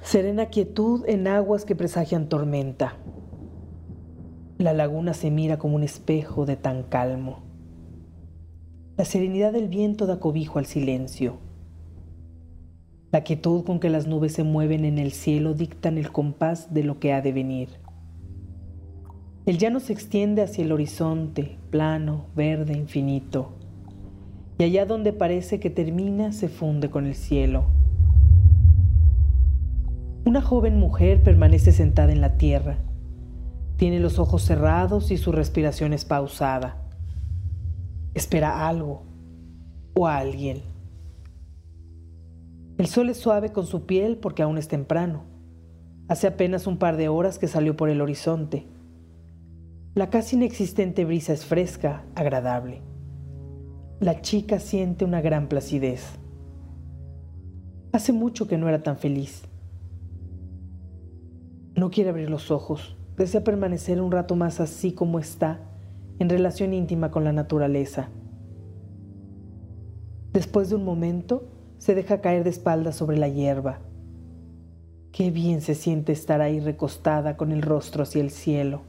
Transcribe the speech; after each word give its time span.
Serena 0.00 0.46
quietud 0.46 1.04
en 1.06 1.26
aguas 1.26 1.64
que 1.64 1.76
presagian 1.76 2.28
tormenta. 2.28 2.96
La 4.56 4.72
laguna 4.72 5.12
se 5.12 5.30
mira 5.30 5.58
como 5.58 5.76
un 5.76 5.82
espejo 5.82 6.46
de 6.46 6.56
tan 6.56 6.82
calmo. 6.82 7.40
La 8.96 9.04
serenidad 9.04 9.52
del 9.52 9.68
viento 9.68 10.06
da 10.06 10.18
cobijo 10.18 10.58
al 10.58 10.66
silencio. 10.66 11.36
La 13.10 13.22
quietud 13.22 13.64
con 13.64 13.80
que 13.80 13.90
las 13.90 14.06
nubes 14.06 14.32
se 14.32 14.44
mueven 14.44 14.84
en 14.84 14.98
el 14.98 15.12
cielo 15.12 15.54
dictan 15.54 15.98
el 15.98 16.10
compás 16.10 16.72
de 16.72 16.84
lo 16.84 16.98
que 16.98 17.12
ha 17.12 17.20
de 17.20 17.32
venir. 17.32 17.68
El 19.46 19.58
llano 19.58 19.80
se 19.80 19.92
extiende 19.92 20.42
hacia 20.42 20.64
el 20.64 20.72
horizonte, 20.72 21.58
plano, 21.70 22.26
verde, 22.34 22.76
infinito. 22.76 23.52
Y 24.58 24.64
allá 24.64 24.86
donde 24.86 25.12
parece 25.12 25.60
que 25.60 25.70
termina 25.70 26.32
se 26.32 26.48
funde 26.48 26.90
con 26.90 27.06
el 27.06 27.14
cielo. 27.14 27.66
Una 30.28 30.42
joven 30.42 30.78
mujer 30.78 31.22
permanece 31.22 31.72
sentada 31.72 32.12
en 32.12 32.20
la 32.20 32.36
tierra. 32.36 32.76
Tiene 33.78 33.98
los 33.98 34.18
ojos 34.18 34.42
cerrados 34.42 35.10
y 35.10 35.16
su 35.16 35.32
respiración 35.32 35.94
es 35.94 36.04
pausada. 36.04 36.76
Espera 38.12 38.68
algo 38.68 39.04
o 39.94 40.06
a 40.06 40.18
alguien. 40.18 40.60
El 42.76 42.88
sol 42.88 43.08
es 43.08 43.16
suave 43.16 43.52
con 43.52 43.64
su 43.64 43.86
piel 43.86 44.18
porque 44.18 44.42
aún 44.42 44.58
es 44.58 44.68
temprano. 44.68 45.22
Hace 46.08 46.26
apenas 46.26 46.66
un 46.66 46.76
par 46.76 46.98
de 46.98 47.08
horas 47.08 47.38
que 47.38 47.48
salió 47.48 47.74
por 47.74 47.88
el 47.88 48.02
horizonte. 48.02 48.66
La 49.94 50.10
casi 50.10 50.36
inexistente 50.36 51.06
brisa 51.06 51.32
es 51.32 51.46
fresca, 51.46 52.04
agradable. 52.14 52.82
La 53.98 54.20
chica 54.20 54.60
siente 54.60 55.06
una 55.06 55.22
gran 55.22 55.48
placidez. 55.48 56.18
Hace 57.92 58.12
mucho 58.12 58.46
que 58.46 58.58
no 58.58 58.68
era 58.68 58.82
tan 58.82 58.98
feliz. 58.98 59.47
No 61.78 61.92
quiere 61.92 62.10
abrir 62.10 62.28
los 62.28 62.50
ojos, 62.50 62.96
desea 63.16 63.44
permanecer 63.44 64.00
un 64.00 64.10
rato 64.10 64.34
más 64.34 64.58
así 64.58 64.90
como 64.90 65.20
está, 65.20 65.60
en 66.18 66.28
relación 66.28 66.74
íntima 66.74 67.12
con 67.12 67.22
la 67.22 67.32
naturaleza. 67.32 68.08
Después 70.32 70.70
de 70.70 70.74
un 70.74 70.84
momento, 70.84 71.44
se 71.78 71.94
deja 71.94 72.20
caer 72.20 72.42
de 72.42 72.50
espaldas 72.50 72.96
sobre 72.96 73.16
la 73.16 73.28
hierba. 73.28 73.78
Qué 75.12 75.30
bien 75.30 75.60
se 75.60 75.76
siente 75.76 76.10
estar 76.10 76.40
ahí 76.40 76.58
recostada 76.58 77.36
con 77.36 77.52
el 77.52 77.62
rostro 77.62 78.02
hacia 78.02 78.22
el 78.22 78.30
cielo. 78.30 78.80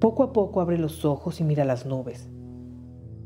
Poco 0.00 0.24
a 0.24 0.32
poco 0.32 0.60
abre 0.60 0.78
los 0.78 1.04
ojos 1.04 1.40
y 1.40 1.44
mira 1.44 1.64
las 1.64 1.86
nubes. 1.86 2.28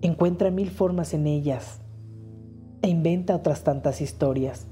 Encuentra 0.02 0.50
mil 0.50 0.68
formas 0.68 1.14
en 1.14 1.26
ellas 1.26 1.80
e 2.82 2.88
inventa 2.90 3.34
otras 3.34 3.64
tantas 3.64 4.02
historias. 4.02 4.66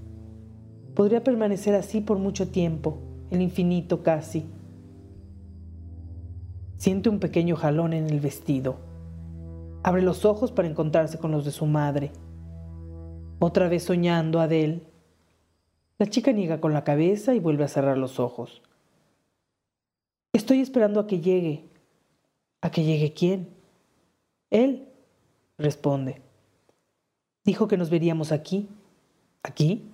Podría 0.98 1.22
permanecer 1.22 1.76
así 1.76 2.00
por 2.00 2.18
mucho 2.18 2.48
tiempo, 2.48 2.98
el 3.30 3.40
infinito 3.40 4.02
casi. 4.02 4.44
Siente 6.76 7.08
un 7.08 7.20
pequeño 7.20 7.54
jalón 7.54 7.92
en 7.92 8.10
el 8.10 8.18
vestido. 8.18 8.80
Abre 9.84 10.02
los 10.02 10.24
ojos 10.24 10.50
para 10.50 10.66
encontrarse 10.66 11.16
con 11.16 11.30
los 11.30 11.44
de 11.44 11.52
su 11.52 11.66
madre. 11.66 12.10
Otra 13.38 13.68
vez 13.68 13.84
soñando 13.84 14.40
Adele. 14.40 14.82
La 15.98 16.06
chica 16.06 16.32
niega 16.32 16.60
con 16.60 16.72
la 16.72 16.82
cabeza 16.82 17.32
y 17.32 17.38
vuelve 17.38 17.62
a 17.62 17.68
cerrar 17.68 17.96
los 17.96 18.18
ojos. 18.18 18.60
Estoy 20.32 20.58
esperando 20.58 20.98
a 20.98 21.06
que 21.06 21.20
llegue. 21.20 21.68
¿A 22.60 22.72
que 22.72 22.82
llegue 22.82 23.12
quién? 23.12 23.50
Él, 24.50 24.88
responde. 25.58 26.20
Dijo 27.44 27.68
que 27.68 27.76
nos 27.76 27.88
veríamos 27.88 28.32
aquí. 28.32 28.68
¿Aquí? 29.44 29.92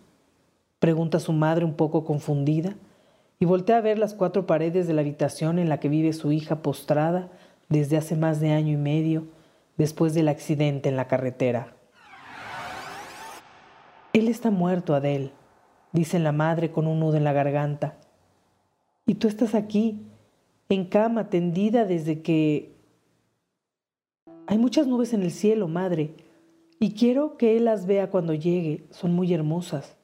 Pregunta 0.85 1.19
su 1.19 1.33
madre 1.33 1.65
un 1.65 1.73
poco 1.73 2.05
confundida 2.05 2.77
y 3.41 3.47
voltea 3.47 3.79
a 3.79 3.81
ver 3.81 3.99
las 3.99 4.13
cuatro 4.13 4.47
paredes 4.47 4.87
de 4.87 4.93
la 4.93 5.01
habitación 5.01 5.59
en 5.59 5.71
la 5.71 5.81
que 5.81 5.89
vive 5.89 6.13
su 6.13 6.31
hija 6.31 6.57
postrada 6.61 7.31
desde 7.71 7.97
hace 7.97 8.17
más 8.17 8.39
de 8.39 8.53
año 8.53 8.75
y 8.75 8.77
medio 8.77 9.25
después 9.79 10.13
del 10.13 10.29
accidente 10.29 10.91
en 10.91 10.97
la 10.97 11.09
carretera. 11.09 11.75
Él 14.13 14.29
está 14.29 14.51
muerto, 14.51 14.95
Adele, 14.95 15.33
dice 15.93 16.19
la 16.19 16.33
madre 16.33 16.71
con 16.71 16.87
un 16.87 17.01
nudo 17.01 17.17
en 17.17 17.25
la 17.25 17.33
garganta. 17.33 17.97
Y 19.07 19.15
tú 19.15 19.27
estás 19.27 19.55
aquí, 19.55 20.03
en 20.69 20.85
cama, 20.85 21.31
tendida 21.31 21.87
desde 21.87 22.21
que... 22.21 22.77
Hay 24.47 24.59
muchas 24.59 24.87
nubes 24.87 25.15
en 25.15 25.23
el 25.23 25.31
cielo, 25.31 25.67
madre, 25.67 26.15
y 26.79 26.93
quiero 26.93 27.39
que 27.39 27.57
él 27.57 27.65
las 27.65 27.87
vea 27.87 28.11
cuando 28.11 28.35
llegue, 28.35 28.85
son 28.91 29.15
muy 29.15 29.33
hermosas. 29.33 29.97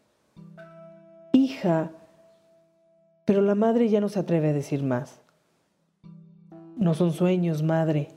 Hija, 1.33 1.93
pero 3.25 3.43
la 3.43 3.55
madre 3.55 3.89
ya 3.89 4.01
no 4.01 4.09
se 4.09 4.19
atreve 4.19 4.49
a 4.49 4.53
decir 4.53 4.83
más. 4.83 5.21
No 6.77 6.95
son 6.95 7.13
sueños, 7.13 7.63
madre. 7.63 8.09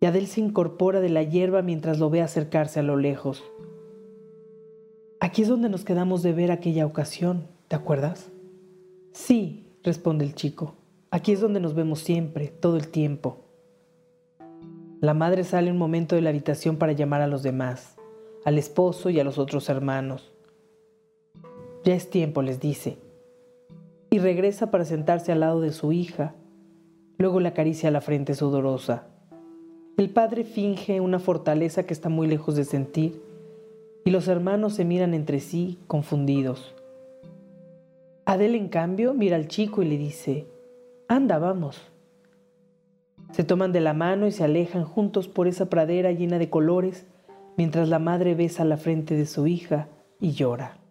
Y 0.00 0.06
Adel 0.06 0.26
se 0.26 0.40
incorpora 0.40 1.00
de 1.00 1.08
la 1.08 1.22
hierba 1.22 1.62
mientras 1.62 1.98
lo 1.98 2.10
ve 2.10 2.20
acercarse 2.20 2.80
a 2.80 2.82
lo 2.82 2.96
lejos. 2.96 3.42
Aquí 5.20 5.42
es 5.42 5.48
donde 5.48 5.68
nos 5.68 5.84
quedamos 5.84 6.22
de 6.22 6.32
ver 6.32 6.50
aquella 6.50 6.84
ocasión, 6.84 7.46
¿te 7.68 7.76
acuerdas? 7.76 8.30
Sí, 9.12 9.68
responde 9.84 10.24
el 10.24 10.34
chico. 10.34 10.74
Aquí 11.10 11.30
es 11.30 11.40
donde 11.40 11.60
nos 11.60 11.74
vemos 11.74 12.00
siempre, 12.00 12.48
todo 12.48 12.76
el 12.76 12.88
tiempo. 12.88 13.44
La 15.00 15.14
madre 15.14 15.44
sale 15.44 15.70
un 15.70 15.78
momento 15.78 16.16
de 16.16 16.22
la 16.22 16.30
habitación 16.30 16.76
para 16.76 16.92
llamar 16.92 17.22
a 17.22 17.26
los 17.26 17.42
demás, 17.42 17.96
al 18.44 18.58
esposo 18.58 19.10
y 19.10 19.20
a 19.20 19.24
los 19.24 19.38
otros 19.38 19.68
hermanos. 19.68 20.32
Ya 21.84 21.94
es 21.94 22.10
tiempo, 22.10 22.42
les 22.42 22.60
dice. 22.60 22.98
Y 24.10 24.18
regresa 24.18 24.70
para 24.70 24.84
sentarse 24.84 25.32
al 25.32 25.40
lado 25.40 25.60
de 25.60 25.72
su 25.72 25.92
hija. 25.92 26.34
Luego 27.18 27.40
le 27.40 27.48
acaricia 27.48 27.90
la 27.90 28.00
frente 28.00 28.34
sudorosa. 28.34 29.06
El 29.96 30.10
padre 30.10 30.44
finge 30.44 31.00
una 31.00 31.18
fortaleza 31.18 31.84
que 31.84 31.92
está 31.92 32.08
muy 32.08 32.26
lejos 32.26 32.56
de 32.56 32.64
sentir 32.64 33.20
y 34.04 34.10
los 34.10 34.28
hermanos 34.28 34.74
se 34.74 34.84
miran 34.84 35.14
entre 35.14 35.40
sí 35.40 35.78
confundidos. 35.86 36.74
Adele, 38.24 38.58
en 38.58 38.68
cambio, 38.68 39.14
mira 39.14 39.36
al 39.36 39.48
chico 39.48 39.82
y 39.82 39.88
le 39.88 39.98
dice, 39.98 40.46
anda, 41.08 41.38
vamos. 41.38 41.80
Se 43.32 43.44
toman 43.44 43.72
de 43.72 43.80
la 43.80 43.94
mano 43.94 44.26
y 44.26 44.32
se 44.32 44.44
alejan 44.44 44.84
juntos 44.84 45.28
por 45.28 45.48
esa 45.48 45.66
pradera 45.66 46.12
llena 46.12 46.38
de 46.38 46.50
colores 46.50 47.06
mientras 47.56 47.88
la 47.88 47.98
madre 47.98 48.34
besa 48.34 48.64
la 48.64 48.76
frente 48.76 49.14
de 49.16 49.26
su 49.26 49.46
hija 49.46 49.88
y 50.20 50.32
llora. 50.32 50.81